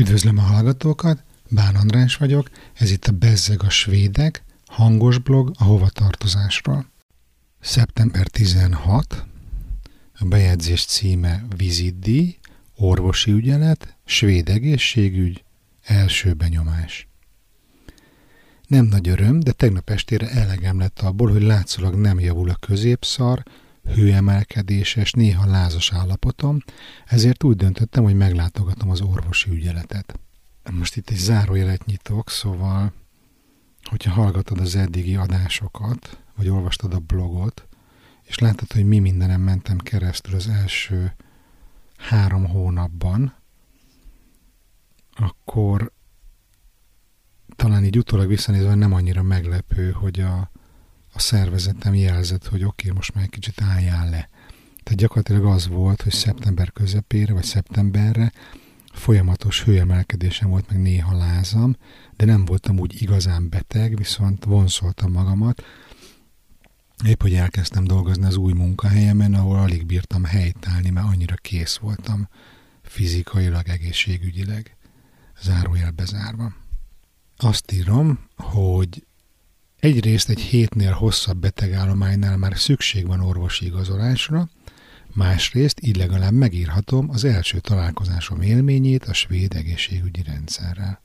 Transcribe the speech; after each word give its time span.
Üdvözlöm 0.00 0.38
a 0.38 0.42
hallgatókat, 0.42 1.22
Bán 1.48 1.74
András 1.74 2.16
vagyok, 2.16 2.50
ez 2.72 2.90
itt 2.90 3.06
a 3.06 3.12
Bezzeg 3.12 3.62
a 3.62 3.70
Svédek, 3.70 4.44
hangos 4.66 5.18
blog 5.18 5.52
a 5.58 5.64
hovatartozásról. 5.64 6.86
Szeptember 7.60 8.26
16, 8.26 9.24
a 10.18 10.24
bejegyzés 10.24 10.84
címe 10.84 11.44
Vizitdi, 11.56 12.38
orvosi 12.76 13.30
ügyelet, 13.30 13.96
svéd 14.04 14.48
egészségügy, 14.48 15.44
első 15.82 16.32
benyomás. 16.32 17.08
Nem 18.66 18.84
nagy 18.84 19.08
öröm, 19.08 19.40
de 19.40 19.52
tegnap 19.52 19.90
estére 19.90 20.30
elegem 20.30 20.78
lett 20.78 21.00
abból, 21.00 21.30
hogy 21.30 21.42
látszólag 21.42 21.94
nem 21.94 22.20
javul 22.20 22.50
a 22.50 22.56
középszar, 22.60 23.42
hőemelkedéses, 23.84 25.12
néha 25.12 25.46
lázas 25.46 25.92
állapotom, 25.92 26.58
ezért 27.06 27.44
úgy 27.44 27.56
döntöttem, 27.56 28.02
hogy 28.02 28.16
meglátogatom 28.16 28.90
az 28.90 29.00
orvosi 29.00 29.50
ügyeletet. 29.50 30.18
Most 30.70 30.96
itt 30.96 31.10
egy 31.10 31.16
zárójelet 31.16 31.84
nyitok, 31.84 32.30
szóval, 32.30 32.92
hogyha 33.82 34.10
hallgatod 34.12 34.60
az 34.60 34.76
eddigi 34.76 35.16
adásokat, 35.16 36.18
vagy 36.36 36.48
olvastad 36.48 36.94
a 36.94 36.98
blogot, 36.98 37.68
és 38.22 38.38
látod, 38.38 38.72
hogy 38.72 38.84
mi 38.84 38.98
mindenem 38.98 39.40
mentem 39.40 39.78
keresztül 39.78 40.34
az 40.34 40.48
első 40.48 41.14
három 41.96 42.46
hónapban, 42.46 43.34
akkor 45.12 45.92
talán 47.56 47.84
így 47.84 47.98
utólag 47.98 48.28
visszanézve 48.28 48.74
nem 48.74 48.92
annyira 48.92 49.22
meglepő, 49.22 49.90
hogy 49.90 50.20
a, 50.20 50.50
a 51.12 51.18
szervezetem 51.18 51.94
jelzett, 51.94 52.46
hogy 52.46 52.64
oké, 52.64 52.86
okay, 52.86 52.96
most 52.96 53.14
már 53.14 53.24
egy 53.24 53.30
kicsit 53.30 53.62
álljál 53.62 54.10
le. 54.10 54.28
Tehát 54.82 54.98
gyakorlatilag 54.98 55.44
az 55.44 55.68
volt, 55.68 56.02
hogy 56.02 56.12
szeptember 56.12 56.72
közepére, 56.72 57.32
vagy 57.32 57.44
szeptemberre 57.44 58.32
folyamatos 58.92 59.62
hőemelkedésem 59.62 60.48
volt, 60.48 60.68
meg 60.70 60.80
néha 60.80 61.16
lázam, 61.16 61.76
de 62.16 62.24
nem 62.24 62.44
voltam 62.44 62.78
úgy 62.78 63.02
igazán 63.02 63.48
beteg, 63.48 63.96
viszont 63.96 64.44
vonszoltam 64.44 65.12
magamat. 65.12 65.64
Épp, 67.04 67.22
hogy 67.22 67.34
elkezdtem 67.34 67.84
dolgozni 67.84 68.24
az 68.24 68.36
új 68.36 68.52
munkahelyemen, 68.52 69.34
ahol 69.34 69.58
alig 69.58 69.86
bírtam 69.86 70.24
helytállni, 70.24 70.90
mert 70.90 71.06
annyira 71.06 71.34
kész 71.34 71.76
voltam 71.76 72.28
fizikailag, 72.82 73.68
egészségügyileg, 73.68 74.76
zárójel 75.42 75.90
bezárva. 75.90 76.52
Azt 77.36 77.72
írom, 77.72 78.18
hogy 78.36 79.06
Egyrészt 79.80 80.28
egy 80.28 80.40
hétnél 80.40 80.92
hosszabb 80.92 81.38
betegállománynál 81.38 82.36
már 82.36 82.58
szükség 82.58 83.06
van 83.06 83.20
orvosi 83.20 83.64
igazolásra, 83.64 84.48
másrészt 85.14 85.80
így 85.82 85.96
legalább 85.96 86.32
megírhatom 86.32 87.10
az 87.10 87.24
első 87.24 87.58
találkozásom 87.58 88.40
élményét 88.40 89.04
a 89.04 89.12
svéd 89.12 89.54
egészségügyi 89.54 90.22
rendszerrel. 90.22 91.02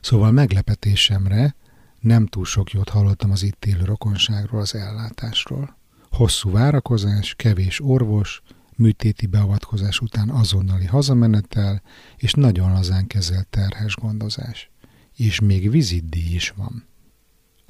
Szóval 0.00 0.30
meglepetésemre 0.30 1.54
nem 2.00 2.26
túl 2.26 2.44
sok 2.44 2.70
jót 2.70 2.88
hallottam 2.88 3.30
az 3.30 3.42
itt 3.42 3.64
élő 3.64 3.84
rokonságról, 3.84 4.60
az 4.60 4.74
ellátásról. 4.74 5.76
Hosszú 6.10 6.50
várakozás, 6.50 7.34
kevés 7.34 7.80
orvos, 7.80 8.42
műtéti 8.76 9.26
beavatkozás 9.26 10.00
után 10.00 10.28
azonnali 10.28 10.86
hazamenetel 10.86 11.82
és 12.16 12.32
nagyon 12.32 12.72
lazán 12.72 13.06
kezelt 13.06 13.48
terhes 13.48 13.94
gondozás. 13.94 14.70
És 15.16 15.40
még 15.40 15.70
vizitdíj 15.70 16.34
is 16.34 16.50
van. 16.56 16.88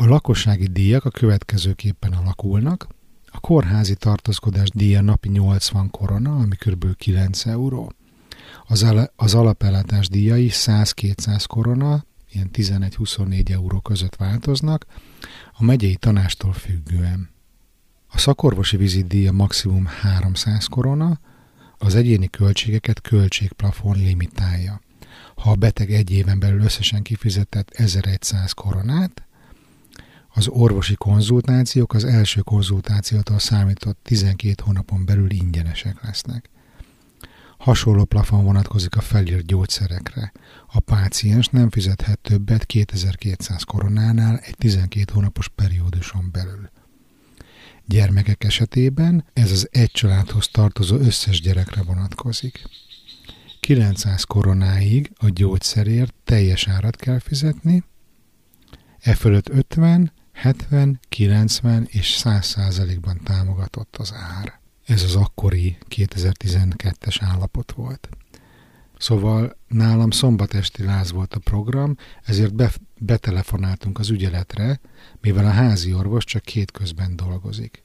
A 0.00 0.06
lakossági 0.06 0.66
díjak 0.66 1.04
a 1.04 1.10
következőképpen 1.10 2.12
alakulnak. 2.12 2.86
A 3.26 3.40
kórházi 3.40 3.94
tartózkodás 3.94 4.68
díja 4.70 5.00
napi 5.00 5.28
80 5.28 5.90
korona, 5.90 6.36
ami 6.36 6.56
kb. 6.56 6.96
9 6.96 7.46
euró. 7.46 7.92
Az, 8.66 8.82
al- 8.82 9.12
az 9.16 9.34
alapellátás 9.34 10.08
díjai 10.08 10.48
100-200 10.52 11.44
korona, 11.46 12.04
ilyen 12.32 12.50
11-24 12.52 13.50
euró 13.50 13.80
között 13.80 14.16
változnak, 14.16 14.86
a 15.52 15.64
megyei 15.64 15.96
tanástól 15.96 16.52
függően. 16.52 17.30
A 18.08 18.18
szakorvosi 18.18 18.76
vizitdíja 18.76 19.32
maximum 19.32 19.86
300 19.86 20.66
korona, 20.66 21.20
az 21.78 21.94
egyéni 21.94 22.28
költségeket 22.28 23.00
költségplafon 23.00 23.96
limitálja. 23.96 24.80
Ha 25.34 25.50
a 25.50 25.54
beteg 25.54 25.92
egy 25.92 26.10
éven 26.10 26.38
belül 26.38 26.60
összesen 26.60 27.02
kifizetett 27.02 27.70
1100 27.70 28.52
koronát, 28.52 29.25
az 30.34 30.48
orvosi 30.48 30.94
konzultációk 30.94 31.94
az 31.94 32.04
első 32.04 32.41
konzultációtól 32.41 33.38
számított 33.38 33.98
12 34.02 34.62
hónapon 34.64 35.04
belül 35.04 35.30
ingyenesek 35.30 36.02
lesznek. 36.02 36.50
Hasonló 37.58 38.04
plafon 38.04 38.44
vonatkozik 38.44 38.96
a 38.96 39.00
felírt 39.00 39.46
gyógyszerekre. 39.46 40.32
A 40.66 40.80
páciens 40.80 41.48
nem 41.48 41.70
fizethet 41.70 42.19
többet 42.19 42.66
2200 42.66 43.62
koronánál 43.62 44.38
egy 44.38 44.56
12 44.56 45.12
hónapos 45.12 45.48
perióduson 45.48 46.28
belül. 46.32 46.70
Gyermekek 47.86 48.44
esetében 48.44 49.24
ez 49.32 49.50
az 49.50 49.69
egy 49.70 49.90
családhoz 49.90 50.48
tartozó 50.48 50.96
összes 50.96 51.40
gyerekre 51.40 51.82
vonatkozik. 51.82 52.62
900 53.60 54.24
koronáig 54.24 55.12
a 55.16 55.28
gyógyszerért 55.28 56.14
teljes 56.24 56.69
árat 56.69 56.96
kell 56.96 57.19
fizetni, 57.19 57.84
e 59.00 59.14
fölött 59.14 59.48
50, 59.48 60.12
70, 60.40 61.00
90 61.08 61.86
és 61.90 62.10
100 62.10 62.46
százalékban 62.46 63.20
támogatott 63.24 63.96
az 63.96 64.12
ár. 64.14 64.60
Ez 64.86 65.02
az 65.02 65.14
akkori 65.14 65.78
2012-es 65.88 67.16
állapot 67.20 67.72
volt. 67.72 68.08
Szóval 68.98 69.56
nálam 69.68 70.10
szombatesti 70.10 70.84
láz 70.84 71.12
volt 71.12 71.34
a 71.34 71.38
program, 71.38 71.96
ezért 72.22 72.54
be, 72.54 72.72
betelefonáltunk 72.98 73.98
az 73.98 74.10
ügyeletre, 74.10 74.80
mivel 75.20 75.44
a 75.46 75.50
házi 75.50 75.94
orvos 75.94 76.24
csak 76.24 76.42
két 76.42 76.70
közben 76.70 77.16
dolgozik. 77.16 77.84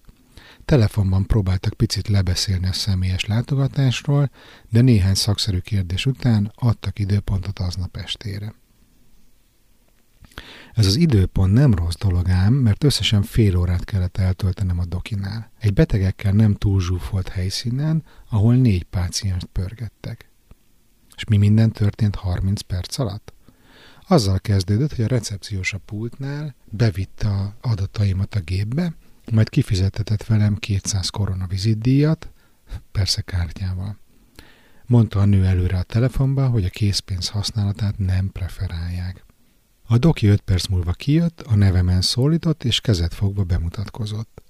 Telefonban 0.66 1.25
próbáltak 1.25 1.73
picit 1.73 2.07
lebeszélni 2.07 2.67
a 2.67 2.73
személyes 2.73 3.25
látogatásról, 3.25 4.29
de 4.69 4.81
néhány 4.81 5.16
szakszerű 5.16 5.59
kérdés 5.59 6.05
után 6.05 6.51
adtak 6.55 6.99
időpontot 6.99 7.59
aznap 7.59 7.97
estére. 7.97 8.53
Ez 10.75 10.86
az 10.86 10.96
időpont 10.96 11.53
nem 11.53 11.74
rossz 11.74 11.96
dolog 11.96 12.30
ám, 12.30 12.53
mert 12.53 12.84
összesen 12.84 13.22
fél 13.24 13.58
órát 13.58 13.84
kellett 13.84 14.18
eltöltenem 14.18 14.80
a 14.80 14.86
dokinál. 14.86 15.52
Egy 15.59 15.74
betegekkel 15.74 16.31
nem 16.31 16.53
túl 16.53 16.81
zsúfolt 16.81 17.28
helyszínen, 17.28 18.03
ahol 18.30 18.56
négy 18.56 18.84
pácienst 18.84 19.46
pörgettek. 19.46 20.30
És 21.16 21.24
mi 21.25 21.38
minden 21.38 21.72
történt 21.72 22.16
30 22.16 22.62
perc 22.62 22.97
alatt? 22.97 23.34
Azzal 24.08 24.40
kezdődött, 24.40 24.96
hogy 24.96 25.06
a 25.06 25.08
recepciós 25.08 25.74
a 25.74 25.81
pultnál 25.85 26.56
bevitte 26.69 27.30
a 27.30 27.56
adataimat 27.62 28.35
a 28.35 28.40
gépbe, 28.40 28.94
majd 29.31 29.50
kifizetetett 29.50 30.25
velem 30.25 30.56
200 30.56 31.09
korona 31.09 31.47
vizitdíjat, 31.47 32.31
persze 32.91 33.22
kártyával. 33.22 33.97
Mondta 34.85 35.19
a 35.19 35.25
nő 35.25 35.46
előre 35.46 35.78
a 35.78 35.84
telefonba, 35.84 36.47
hogy 36.47 36.66
a 36.66 36.69
készpénz 36.69 37.30
használatát 37.30 37.97
nem 37.97 38.31
preferálják. 38.31 39.25
A 39.88 39.97
doki 39.97 40.28
öt 40.28 40.41
perc 40.41 40.68
múlva 40.68 40.91
kijött, 40.91 41.41
a 41.41 41.56
nevemen 41.56 42.01
szólított, 42.01 42.63
és 42.63 42.81
kezet 42.81 43.13
fogva 43.13 43.44
bemutatkozott. 43.44 44.41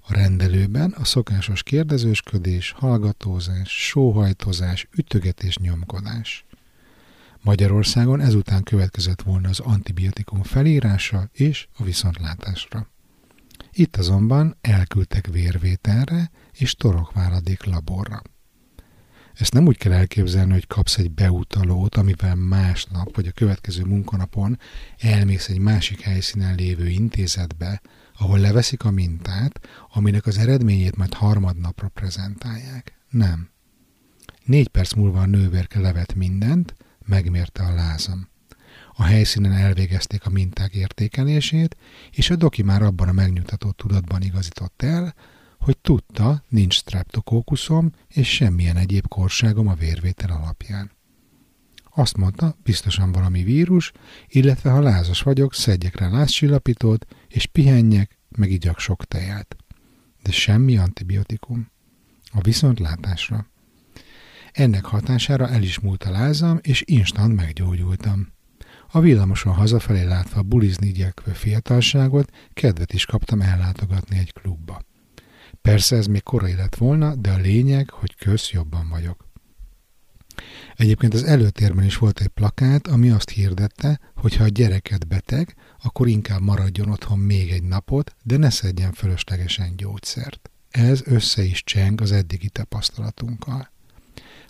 A 0.00 0.12
rendelőben 0.12 0.90
a 0.90 1.04
szokásos 1.04 1.62
kérdezősködés, 1.62 2.70
hallgatózás, 2.70 3.86
sóhajtozás, 3.86 4.88
ütögetés, 4.96 5.56
nyomkodás. 5.56 6.44
Magyarországon 7.42 8.20
ezután 8.20 8.62
következett 8.62 9.22
volna 9.22 9.48
az 9.48 9.60
antibiotikum 9.60 10.42
felírása 10.42 11.28
és 11.32 11.68
a 11.76 11.84
viszontlátásra. 11.84 12.88
Itt 13.72 13.96
azonban 13.96 14.56
elküldtek 14.60 15.26
vérvételre 15.26 16.30
és 16.52 16.74
torokváladék 16.74 17.64
laborra. 17.64 18.22
Ezt 19.38 19.52
nem 19.52 19.66
úgy 19.66 19.76
kell 19.76 19.92
elképzelni, 19.92 20.52
hogy 20.52 20.66
kapsz 20.66 20.98
egy 20.98 21.10
beutalót, 21.10 21.96
amivel 21.96 22.34
másnap 22.34 23.16
vagy 23.16 23.26
a 23.26 23.32
következő 23.32 23.84
munkanapon 23.84 24.58
elmész 24.98 25.48
egy 25.48 25.58
másik 25.58 26.00
helyszínen 26.00 26.54
lévő 26.54 26.88
intézetbe, 26.88 27.80
ahol 28.18 28.38
leveszik 28.38 28.84
a 28.84 28.90
mintát, 28.90 29.68
aminek 29.92 30.26
az 30.26 30.38
eredményét 30.38 30.96
majd 30.96 31.14
harmadnapra 31.14 31.88
prezentálják. 31.88 32.98
Nem. 33.10 33.48
Négy 34.44 34.68
perc 34.68 34.92
múlva 34.92 35.20
a 35.20 35.26
nővérke 35.26 35.80
levet 35.80 36.14
mindent, 36.14 36.74
megmérte 37.06 37.62
a 37.62 37.74
lázam. 37.74 38.28
A 38.92 39.02
helyszínen 39.02 39.52
elvégezték 39.52 40.26
a 40.26 40.30
minták 40.30 40.74
értékelését, 40.74 41.76
és 42.10 42.30
a 42.30 42.36
doki 42.36 42.62
már 42.62 42.82
abban 42.82 43.08
a 43.08 43.12
megnyugtató 43.12 43.70
tudatban 43.70 44.22
igazított 44.22 44.82
el, 44.82 45.14
hogy 45.66 45.78
tudta, 45.78 46.42
nincs 46.48 46.74
streptokókuszom 46.74 47.92
és 48.08 48.34
semmilyen 48.34 48.76
egyéb 48.76 49.08
korságom 49.08 49.68
a 49.68 49.74
vérvétel 49.74 50.30
alapján. 50.30 50.90
Azt 51.94 52.16
mondta, 52.16 52.56
biztosan 52.62 53.12
valami 53.12 53.42
vírus, 53.42 53.92
illetve 54.28 54.70
ha 54.70 54.80
lázas 54.80 55.22
vagyok, 55.22 55.54
szedjek 55.54 55.96
rá 55.96 56.08
lázcsillapítót, 56.08 57.06
és 57.28 57.46
pihenjek, 57.46 58.18
meg 58.28 58.50
igyak 58.50 58.78
sok 58.78 59.04
tejet. 59.04 59.56
De 60.22 60.30
semmi 60.30 60.76
antibiotikum. 60.76 61.70
A 62.32 62.40
viszontlátásra. 62.40 63.46
Ennek 64.52 64.84
hatására 64.84 65.48
el 65.48 65.62
is 65.62 65.78
múlt 65.78 66.04
a 66.04 66.10
lázam, 66.10 66.58
és 66.62 66.82
instant 66.84 67.34
meggyógyultam. 67.34 68.32
A 68.90 69.00
villamoson 69.00 69.52
hazafelé 69.52 70.02
látva 70.02 70.42
bulizni 70.42 70.86
igyekvő 70.86 71.32
fiatalságot, 71.32 72.30
kedvet 72.52 72.92
is 72.92 73.04
kaptam 73.04 73.40
ellátogatni 73.40 74.18
egy 74.18 74.32
klubba. 74.32 74.82
Persze 75.66 75.96
ez 75.96 76.06
még 76.06 76.22
korai 76.22 76.54
lett 76.54 76.74
volna, 76.74 77.14
de 77.14 77.30
a 77.30 77.36
lényeg, 77.36 77.90
hogy 77.90 78.16
köz 78.16 78.50
jobban 78.50 78.88
vagyok. 78.88 79.28
Egyébként 80.76 81.14
az 81.14 81.22
előtérben 81.22 81.84
is 81.84 81.96
volt 81.96 82.20
egy 82.20 82.28
plakát, 82.28 82.86
ami 82.86 83.10
azt 83.10 83.30
hirdette, 83.30 84.00
hogy 84.14 84.36
ha 84.36 84.44
a 84.44 84.48
gyereket 84.48 85.06
beteg, 85.06 85.54
akkor 85.82 86.08
inkább 86.08 86.40
maradjon 86.40 86.90
otthon 86.90 87.18
még 87.18 87.50
egy 87.50 87.62
napot, 87.62 88.16
de 88.22 88.36
ne 88.36 88.50
szedjen 88.50 88.92
fölöslegesen 88.92 89.76
gyógyszert. 89.76 90.50
Ez 90.70 91.02
össze 91.04 91.42
is 91.42 91.64
cseng 91.64 92.00
az 92.00 92.12
eddigi 92.12 92.48
tapasztalatunkkal. 92.48 93.70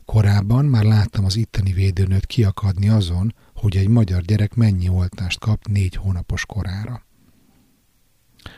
Korábban 0.04 0.64
már 0.64 0.84
láttam 0.84 1.24
az 1.24 1.36
itteni 1.36 1.72
védőnőt 1.72 2.26
kiakadni 2.26 2.88
azon, 2.88 3.34
hogy 3.54 3.76
egy 3.76 3.88
magyar 3.88 4.22
gyerek 4.22 4.54
mennyi 4.54 4.88
oltást 4.88 5.38
kap 5.38 5.66
négy 5.66 5.94
hónapos 5.94 6.46
korára. 6.46 7.04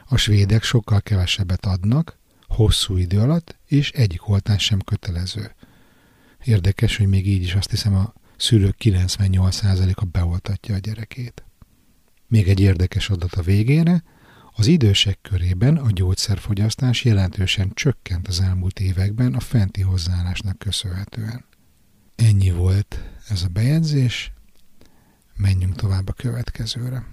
A 0.09 0.17
svédek 0.17 0.63
sokkal 0.63 1.01
kevesebbet 1.01 1.67
adnak, 1.67 2.18
hosszú 2.49 2.97
idő 2.97 3.21
alatt, 3.21 3.57
és 3.67 3.91
egyik 3.91 4.29
oltás 4.29 4.65
sem 4.65 4.81
kötelező. 4.81 5.55
Érdekes, 6.45 6.97
hogy 6.97 7.07
még 7.07 7.27
így 7.27 7.43
is 7.43 7.55
azt 7.55 7.71
hiszem 7.71 7.95
a 7.95 8.13
szülők 8.37 8.77
98%-a 8.79 10.05
beoltatja 10.05 10.75
a 10.75 10.79
gyerekét. 10.79 11.45
Még 12.27 12.49
egy 12.49 12.61
érdekes 12.61 13.11
adat 13.11 13.35
a 13.35 13.43
végére, 13.43 14.03
az 14.55 14.67
idősek 14.67 15.19
körében 15.23 15.77
a 15.77 15.91
gyógyszerfogyasztás 15.91 17.05
jelentősen 17.05 17.71
csökkent 17.75 18.29
az 18.29 18.41
elmúlt 18.41 18.81
években 18.81 19.35
a 19.35 19.41
fenti 19.41 19.81
hozzáállásnak 19.81 20.59
köszönhetően. 20.59 21.45
Ennyi 22.17 22.51
volt 22.51 23.01
ez 23.29 23.43
a 23.43 23.49
bejegyzés, 23.49 24.33
menjünk 25.37 25.75
tovább 25.75 26.09
a 26.09 26.13
következőre, 26.13 27.07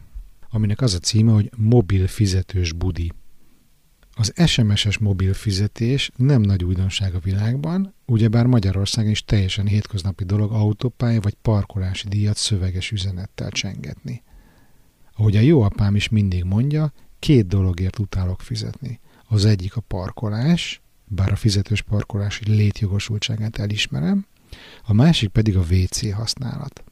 aminek 0.49 0.81
az 0.81 0.93
a 0.93 0.99
címe, 0.99 1.31
hogy 1.31 1.51
mobil 1.57 2.07
fizetős 2.07 2.73
budi. 2.73 3.11
Az 4.17 4.33
SMS-es 4.45 4.97
mobil 4.97 5.33
fizetés 5.33 6.11
nem 6.15 6.41
nagy 6.41 6.63
újdonság 6.63 7.15
a 7.15 7.19
világban, 7.19 7.93
ugyebár 8.05 8.45
Magyarországon 8.45 9.11
is 9.11 9.23
teljesen 9.23 9.67
hétköznapi 9.67 10.23
dolog 10.23 10.51
autópálya 10.51 11.21
vagy 11.21 11.33
parkolási 11.33 12.07
díjat 12.07 12.37
szöveges 12.37 12.91
üzenettel 12.91 13.49
csengetni. 13.49 14.23
Ahogy 15.15 15.35
a 15.35 15.39
jó 15.39 15.61
apám 15.61 15.95
is 15.95 16.09
mindig 16.09 16.43
mondja, 16.43 16.93
két 17.19 17.47
dologért 17.47 17.99
utálok 17.99 18.41
fizetni. 18.41 18.99
Az 19.27 19.45
egyik 19.45 19.75
a 19.75 19.81
parkolás, 19.81 20.81
bár 21.05 21.31
a 21.31 21.35
fizetős 21.35 21.81
parkolási 21.81 22.49
létjogosultságát 22.49 23.57
elismerem, 23.57 24.25
a 24.83 24.93
másik 24.93 25.29
pedig 25.29 25.57
a 25.57 25.63
WC 25.71 26.13
használat. 26.13 26.83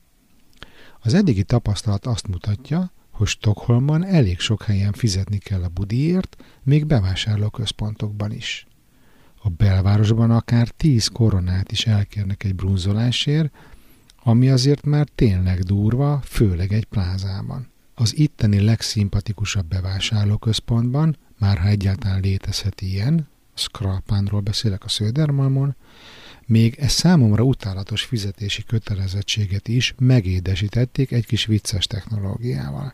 Az 1.00 1.14
eddigi 1.14 1.44
tapasztalat 1.44 2.06
azt 2.06 2.28
mutatja, 2.28 2.92
hogy 3.14 3.28
Stockholmban 3.28 4.06
elég 4.06 4.40
sok 4.40 4.64
helyen 4.64 4.92
fizetni 4.92 5.38
kell 5.38 5.64
a 5.64 5.70
budiért, 5.70 6.44
még 6.64 6.86
bevásárlóközpontokban 6.86 8.32
is. 8.32 8.68
A 9.42 9.50
belvárosban 9.50 10.32
akár 10.32 10.68
10 10.68 11.08
koronát 11.08 11.72
is 11.72 11.86
elkérnek 11.86 12.44
egy 12.44 12.56
brunzolásért, 12.56 13.54
ami 14.24 14.50
azért 14.50 14.86
már 14.86 15.08
tényleg 15.16 15.60
durva, 15.60 16.22
főleg 16.24 16.74
egy 16.74 16.86
plázában. 16.86 17.68
Az 17.96 18.18
itteni 18.18 18.60
legszimpatikusabb 18.60 19.66
bevásárlóközpontban, 19.66 21.18
már 21.40 21.58
ha 21.58 21.68
egyáltalán 21.68 22.20
létezhet 22.20 22.82
ilyen, 22.82 23.28
Skrapánról 23.54 24.42
beszélek 24.42 24.84
a 24.84 24.90
Szödermalmon, 24.90 25.76
még 26.46 26.76
e 26.80 26.88
számomra 26.88 27.44
utálatos 27.44 28.04
fizetési 28.04 28.64
kötelezettséget 28.64 29.68
is 29.68 29.96
megédesítették 29.98 31.12
egy 31.12 31.26
kis 31.26 31.46
vicces 31.46 31.88
technológiával. 31.88 32.94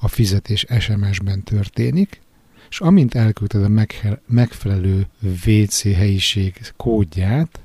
A 0.00 0.08
fizetés 0.08 0.66
SMS-ben 0.78 1.42
történik, 1.42 2.22
és 2.70 2.80
amint 2.80 3.14
elküldted 3.14 3.64
a 3.64 3.84
megfelelő 4.26 5.06
WC 5.46 5.82
helyiség 5.82 6.60
kódját, 6.76 7.60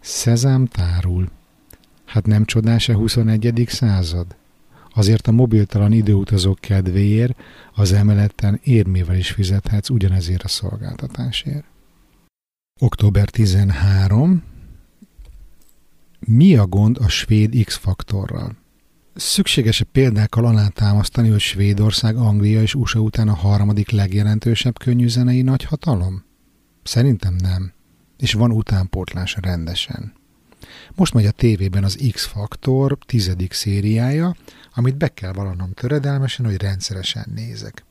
szezám 0.00 0.66
tárul. 0.66 1.30
Hát 2.04 2.26
nem 2.26 2.44
csodás 2.44 2.88
a 2.88 2.94
21. 2.94 3.64
század? 3.68 4.36
Azért 4.94 5.26
a 5.26 5.32
mobiltalan 5.32 5.92
időutazók 5.92 6.58
kedvéért 6.58 7.38
az 7.74 7.92
emeleten 7.92 8.60
érmével 8.62 9.16
is 9.16 9.30
fizethetsz 9.30 9.90
ugyanezért 9.90 10.42
a 10.42 10.48
szolgáltatásért. 10.48 11.64
Október 12.80 13.28
13. 13.28 14.42
Mi 16.18 16.56
a 16.56 16.66
gond 16.66 16.96
a 17.00 17.08
svéd 17.08 17.64
X-faktorral? 17.64 18.56
Szükséges-e 19.14 19.84
példákkal 19.84 20.46
alátámasztani, 20.46 21.28
hogy 21.28 21.40
Svédország, 21.40 22.16
Anglia 22.16 22.62
és 22.62 22.74
USA 22.74 23.00
után 23.00 23.28
a 23.28 23.34
harmadik 23.34 23.90
legjelentősebb 23.90 24.78
könnyűzenei 24.78 25.42
nagyhatalom? 25.42 26.24
Szerintem 26.82 27.34
nem. 27.34 27.72
És 28.16 28.32
van 28.32 28.52
utánpótlás 28.52 29.36
rendesen. 29.40 30.12
Most 30.94 31.14
megy 31.14 31.26
a 31.26 31.30
tévében 31.30 31.84
az 31.84 32.08
X-faktor 32.12 32.98
tizedik 33.06 33.52
szériája, 33.52 34.36
amit 34.74 34.96
be 34.96 35.08
kell 35.08 35.32
vallanom 35.32 35.72
töredelmesen, 35.72 36.46
hogy 36.46 36.62
rendszeresen 36.62 37.26
nézek. 37.34 37.84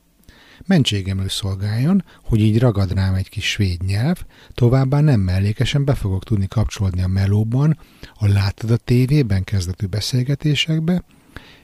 Mentségemül 0.66 1.28
szolgáljon, 1.28 2.04
hogy 2.24 2.40
így 2.40 2.58
ragad 2.58 2.92
rám 2.92 3.14
egy 3.14 3.28
kis 3.28 3.50
svéd 3.50 3.82
nyelv, 3.82 4.24
továbbá 4.54 5.00
nem 5.00 5.20
mellékesen 5.20 5.84
be 5.84 5.94
fogok 5.94 6.24
tudni 6.24 6.48
kapcsolódni 6.48 7.02
a 7.02 7.08
melóban, 7.08 7.78
a 8.14 8.26
láttad 8.26 8.70
a 8.70 8.76
tévében 8.76 9.44
kezdetű 9.44 9.86
beszélgetésekbe, 9.86 11.04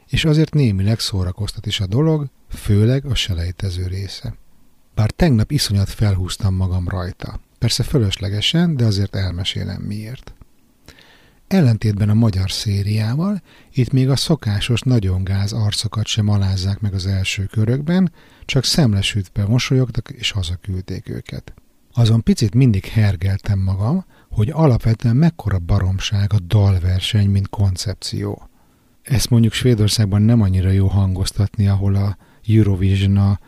és 0.07 0.25
azért 0.25 0.55
némileg 0.55 1.01
szórakoztat 1.01 1.67
is 1.67 1.81
a 1.81 1.87
dolog, 1.87 2.27
főleg 2.49 3.07
a 3.07 3.15
selejtező 3.15 3.87
része. 3.87 4.35
Bár 4.95 5.11
tegnap 5.11 5.51
iszonyat 5.51 5.89
felhúztam 5.89 6.55
magam 6.55 6.89
rajta. 6.89 7.41
Persze 7.59 7.83
fölöslegesen, 7.83 8.77
de 8.77 8.85
azért 8.85 9.17
elmesélem 9.17 9.83
miért. 9.83 10.36
Ellentétben 11.49 12.09
a 12.09 12.15
magyar 12.15 12.51
szériával, 12.51 13.43
itt 13.73 13.93
még 13.93 14.09
a 14.09 14.17
szokásos 14.17 14.81
nagyon 14.81 15.25
gáz 15.25 15.53
arcokat 15.53 16.07
sem 16.07 16.29
alázzák 16.29 16.81
meg 16.81 16.95
az 16.95 17.07
első 17.07 17.45
körökben, 17.45 18.13
csak 18.45 18.65
szemlesütve 18.65 19.47
mosolyogtak 19.47 20.11
és 20.11 20.31
hazaküldték 20.31 21.09
őket. 21.09 21.55
Azon 21.93 22.23
picit 22.23 22.55
mindig 22.55 22.85
hergeltem 22.85 23.59
magam, 23.59 24.05
hogy 24.31 24.51
alapvetően 24.51 25.17
mekkora 25.17 25.59
baromság 25.59 26.33
a 26.33 26.39
dalverseny, 26.39 27.31
mint 27.31 27.49
koncepció. 27.49 28.49
Ezt 29.03 29.31
mondjuk 29.31 29.53
Svédországban 29.53 30.23
nem 30.23 30.41
annyira 30.41 30.71
jó 30.71 30.87
hangoztatni, 30.87 31.69
ahol 31.69 31.95
a 31.95 32.17
Eurovision 32.49 33.17
a 33.17 33.41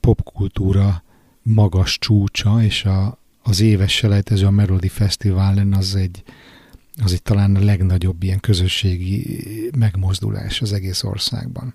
popkultúra 0.00 1.02
magas 1.42 1.98
csúcsa, 1.98 2.62
és 2.62 2.84
a, 2.84 3.18
az 3.42 3.60
éves 3.60 3.92
selejtező 3.92 4.46
a 4.46 4.50
Melody 4.50 4.88
Festival 4.88 5.72
az 5.72 5.94
egy, 5.94 6.22
az 7.02 7.12
egy 7.12 7.22
talán 7.22 7.56
a 7.56 7.64
legnagyobb 7.64 8.22
ilyen 8.22 8.40
közösségi 8.40 9.40
megmozdulás 9.78 10.60
az 10.62 10.72
egész 10.72 11.02
országban. 11.02 11.74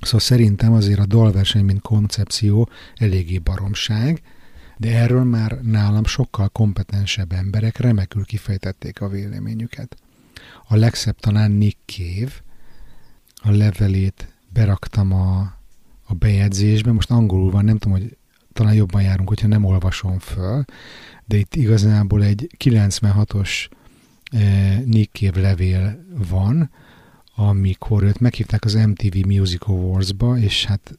Szóval 0.00 0.20
szerintem 0.20 0.72
azért 0.72 0.98
a 0.98 1.06
dalverseny, 1.06 1.64
mint 1.64 1.80
koncepció 1.80 2.68
eléggé 2.94 3.38
baromság, 3.38 4.22
de 4.76 4.98
erről 4.98 5.24
már 5.24 5.60
nálam 5.62 6.04
sokkal 6.04 6.48
kompetensebb 6.48 7.32
emberek 7.32 7.76
remekül 7.76 8.24
kifejtették 8.24 9.00
a 9.00 9.08
véleményüket. 9.08 9.96
A 10.68 10.76
legszebb 10.76 11.18
talán 11.18 11.50
Nick 11.50 11.76
Cave, 11.86 12.32
a 13.34 13.50
levelét 13.50 14.28
beraktam 14.52 15.12
a, 15.12 15.40
a 16.04 16.14
bejegyzésbe, 16.14 16.92
most 16.92 17.10
angolul 17.10 17.50
van, 17.50 17.64
nem 17.64 17.78
tudom, 17.78 17.98
hogy 17.98 18.16
talán 18.52 18.74
jobban 18.74 19.02
járunk, 19.02 19.28
hogyha 19.28 19.46
nem 19.46 19.64
olvasom 19.64 20.18
föl, 20.18 20.64
de 21.24 21.36
itt 21.36 21.54
igazából 21.54 22.22
egy 22.22 22.50
96-os 22.64 23.68
eh, 24.32 24.80
Nick 24.84 25.16
Cave 25.16 25.40
levél 25.40 26.04
van, 26.28 26.70
amikor 27.34 28.02
őt 28.02 28.20
meghívták 28.20 28.64
az 28.64 28.74
MTV 28.74 29.26
Music 29.26 29.68
Awards-ba, 29.68 30.38
és 30.38 30.64
hát 30.64 30.98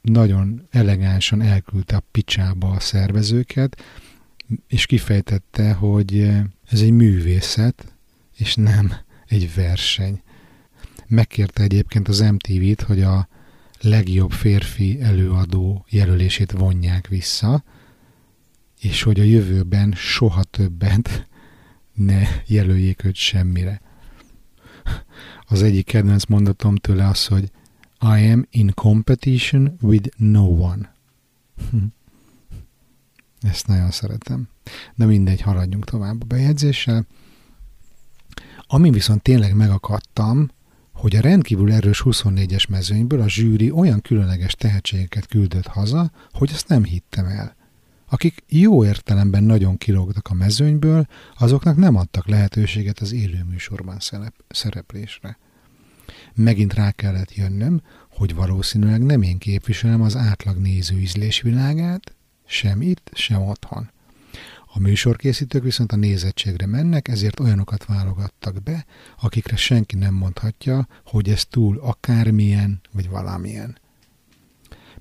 nagyon 0.00 0.66
elegánsan 0.70 1.42
elküldte 1.42 1.96
a 1.96 2.02
picsába 2.10 2.70
a 2.70 2.80
szervezőket, 2.80 3.82
és 4.68 4.86
kifejtette, 4.86 5.72
hogy 5.72 6.20
ez 6.70 6.80
egy 6.80 6.90
művészet, 6.90 7.92
és 8.36 8.54
nem 8.54 8.92
egy 9.26 9.54
verseny. 9.54 10.22
Megkérte 11.06 11.62
egyébként 11.62 12.08
az 12.08 12.20
MTV-t, 12.20 12.82
hogy 12.82 13.02
a 13.02 13.28
legjobb 13.80 14.30
férfi 14.30 15.00
előadó 15.00 15.84
jelölését 15.88 16.52
vonják 16.52 17.06
vissza, 17.06 17.64
és 18.80 19.02
hogy 19.02 19.20
a 19.20 19.24
jövőben 19.24 19.92
soha 19.96 20.42
többet 20.42 21.27
ne 21.98 22.22
jelöljék 22.46 23.04
őt 23.04 23.14
semmire. 23.14 23.80
Az 25.46 25.62
egyik 25.62 25.86
kedvenc 25.86 26.24
mondatom 26.24 26.76
tőle 26.76 27.06
az, 27.06 27.26
hogy 27.26 27.50
I 28.00 28.30
am 28.30 28.46
in 28.50 28.72
competition 28.74 29.76
with 29.80 30.08
no 30.16 30.42
one. 30.42 30.94
Ezt 33.40 33.66
nagyon 33.66 33.90
szeretem. 33.90 34.48
De 34.94 35.04
mindegy, 35.04 35.40
haladjunk 35.40 35.84
tovább 35.84 36.22
a 36.22 36.24
bejegyzéssel. 36.24 37.06
Amin 38.66 38.92
viszont 38.92 39.22
tényleg 39.22 39.54
megakadtam, 39.54 40.50
hogy 40.92 41.16
a 41.16 41.20
rendkívül 41.20 41.72
erős 41.72 42.02
24-es 42.04 42.68
mezőnyből 42.68 43.20
a 43.20 43.28
zsűri 43.28 43.70
olyan 43.70 44.00
különleges 44.00 44.54
tehetségeket 44.54 45.26
küldött 45.26 45.66
haza, 45.66 46.10
hogy 46.32 46.50
azt 46.52 46.68
nem 46.68 46.84
hittem 46.84 47.26
el. 47.26 47.56
Akik 48.10 48.44
jó 48.48 48.84
értelemben 48.84 49.42
nagyon 49.42 49.76
kilógtak 49.76 50.28
a 50.28 50.34
mezőnyből, 50.34 51.06
azoknak 51.38 51.76
nem 51.76 51.96
adtak 51.96 52.26
lehetőséget 52.26 52.98
az 52.98 53.12
élőműsorban 53.12 53.98
szereplésre. 54.48 55.38
Megint 56.34 56.74
rá 56.74 56.90
kellett 56.90 57.34
jönnöm, 57.34 57.82
hogy 58.10 58.34
valószínűleg 58.34 59.02
nem 59.02 59.22
én 59.22 59.38
képviselem 59.38 60.02
az 60.02 60.16
átlag 60.16 60.56
néző 60.56 60.98
ízlésvilágát, 60.98 62.14
sem 62.46 62.82
itt, 62.82 63.10
sem 63.14 63.42
otthon. 63.42 63.90
A 64.72 64.78
műsorkészítők 64.78 65.62
viszont 65.62 65.92
a 65.92 65.96
nézettségre 65.96 66.66
mennek, 66.66 67.08
ezért 67.08 67.40
olyanokat 67.40 67.84
válogattak 67.84 68.62
be, 68.62 68.86
akikre 69.20 69.56
senki 69.56 69.96
nem 69.96 70.14
mondhatja, 70.14 70.88
hogy 71.04 71.28
ez 71.28 71.44
túl 71.44 71.78
akármilyen 71.78 72.80
vagy 72.92 73.08
valamilyen. 73.08 73.78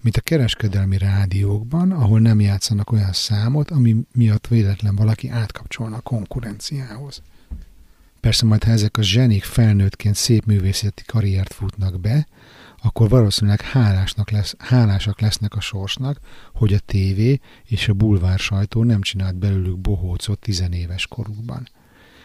Mint 0.02 0.18
a 0.18 0.22
kereskedelmi 0.22 0.98
rádiókban, 0.98 1.92
ahol 1.92 2.20
nem 2.20 2.40
játszanak 2.40 2.92
olyan 2.92 3.14
számot, 3.14 3.72
ami 3.72 3.96
miatt 4.14 4.48
véletlen 4.48 4.96
valaki 4.96 5.30
átkapcsolna 5.30 5.96
a 5.96 6.02
konkurenciához. 6.02 7.22
Persze 8.20 8.46
majd, 8.46 8.64
ha 8.64 8.72
ezek 8.72 8.98
a 8.98 9.02
zsenik 9.02 9.44
felnőttként 9.44 10.16
szép 10.16 10.46
művészeti 10.46 11.04
karriert 11.06 11.54
futnak 11.54 12.00
be, 12.00 12.28
akkor 12.82 13.10
valószínűleg 13.10 13.62
hálásnak 13.62 14.32
lesz, 14.32 14.56
hálásak 14.58 15.22
lesznek 15.22 15.56
a 15.56 15.60
sorsnak, 15.60 16.20
hogy 16.54 16.74
a 16.74 16.80
tévé 16.80 17.40
és 17.66 17.88
a 17.88 17.94
bulvár 17.94 18.40
sajtó 18.40 18.84
nem 18.84 19.02
csinált 19.02 19.36
belőlük 19.36 19.78
bohócot 19.78 20.40
tizenéves 20.40 21.08
korukban. 21.08 21.68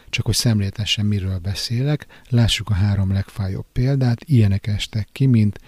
Csak 0.09 0.25
hogy 0.25 0.35
szemléltessen, 0.35 1.07
miről 1.07 1.39
beszélek, 1.39 2.07
lássuk 2.29 2.71
a 2.71 2.75
három 2.75 3.13
legfájóbb 3.13 3.67
példát, 3.73 4.25
ilyenek 4.25 4.67
estek 4.67 5.09
ki, 5.13 5.27
mint 5.27 5.59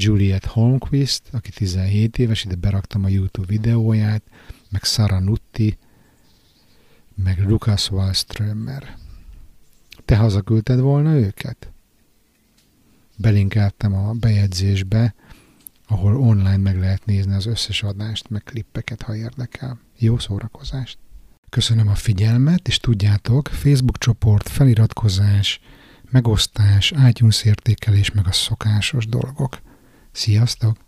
Juliet 0.00 0.44
Holmquist, 0.44 1.22
aki 1.32 1.50
17 1.50 2.18
éves, 2.18 2.44
ide 2.44 2.54
beraktam 2.54 3.04
a 3.04 3.08
YouTube 3.08 3.46
videóját, 3.46 4.22
meg 4.70 4.82
Sara 4.82 5.18
Nutti, 5.20 5.78
meg 7.14 7.48
Lucas 7.48 7.90
Wallströmer. 7.90 8.96
Te 10.04 10.16
hazaküldted 10.16 10.80
volna 10.80 11.14
őket? 11.14 11.72
belinkeltem 13.18 13.94
a 13.94 14.12
bejegyzésbe, 14.12 15.14
ahol 15.86 16.16
online 16.16 16.56
meg 16.56 16.78
lehet 16.78 17.04
nézni 17.04 17.34
az 17.34 17.46
összes 17.46 17.82
adást, 17.82 18.30
meg 18.30 18.42
klippeket, 18.42 19.02
ha 19.02 19.16
érdekel. 19.16 19.80
Jó 19.98 20.18
szórakozást! 20.18 20.98
Köszönöm 21.50 21.88
a 21.88 21.94
figyelmet, 21.94 22.68
és 22.68 22.78
tudjátok, 22.78 23.48
Facebook 23.48 23.98
csoport, 23.98 24.48
feliratkozás, 24.48 25.60
megosztás, 26.10 26.92
iTunes 27.08 27.44
értékelés, 27.44 28.10
meg 28.10 28.26
a 28.26 28.32
szokásos 28.32 29.06
dolgok. 29.06 29.58
Sziasztok! 30.18 30.87